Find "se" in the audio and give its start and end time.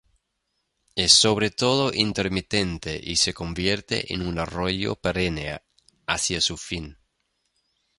3.17-3.35